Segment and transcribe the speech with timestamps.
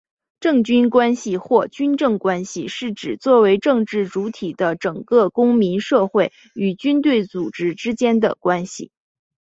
[0.39, 8.89] 政军关系或军政关系是指作为政治主体的整个公民社会与军队组织之间的关系。